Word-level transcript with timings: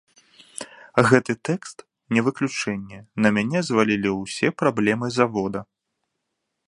Гэты 1.09 1.33
тэкст 1.49 1.77
не 2.17 2.21
выключэнне, 2.29 2.99
на 3.25 3.29
мяне 3.39 3.59
звалілі 3.67 4.09
ўсе 4.15 4.47
праблемы 4.63 5.07
завода. 5.19 5.59